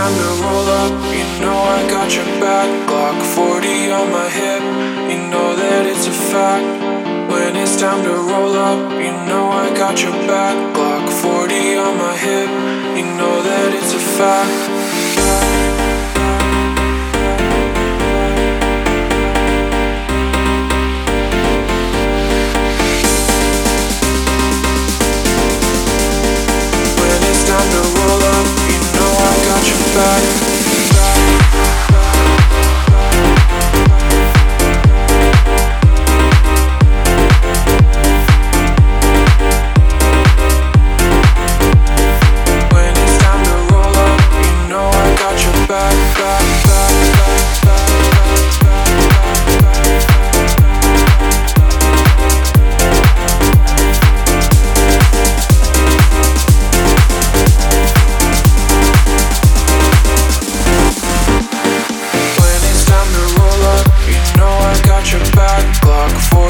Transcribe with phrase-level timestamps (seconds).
[0.00, 2.68] time to roll up, you know I got your back.
[2.88, 4.62] Glock 40 on my hip,
[5.12, 6.70] you know that it's a fact.
[7.30, 10.56] When it's time to roll up, you know I got your back.
[10.74, 12.50] Glock 40 on my hip,
[12.96, 15.59] you know that it's a fact.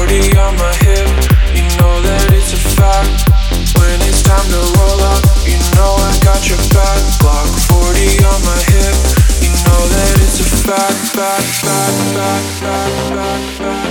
[0.01, 1.05] 40 on my hip,
[1.53, 3.21] you know that it's a fact.
[3.77, 6.97] When it's time to roll up, you know I got your back.
[7.21, 8.97] Glock 40 on my hip,
[9.45, 11.13] you know that it's a fact.
[11.13, 13.81] Back, back, back, back, back, back,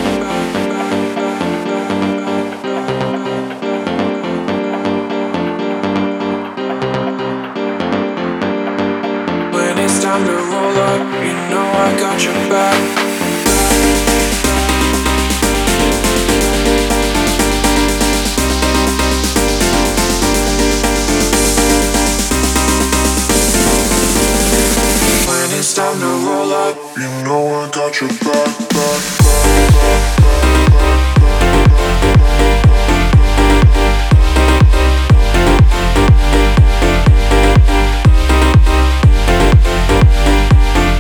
[9.54, 13.09] When it's time to roll up, you know I got your back.
[26.24, 26.76] roll up.
[26.96, 30.40] You know I got your back, back, back, back.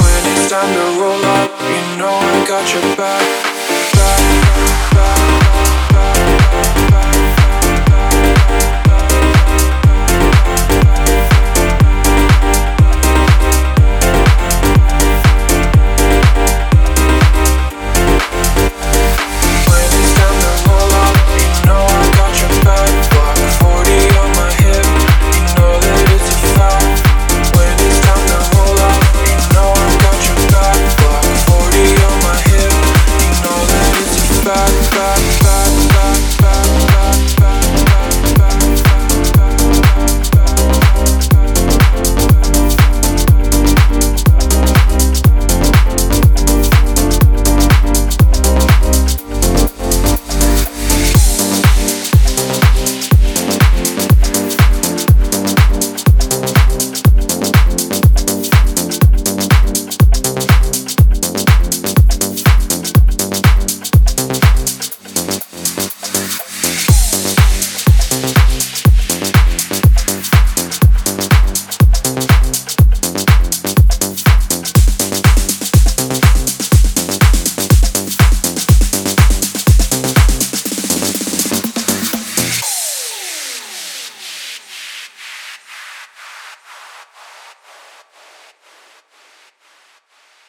[0.00, 3.24] When it's time to roll up, you know I got your back,
[3.94, 4.59] back.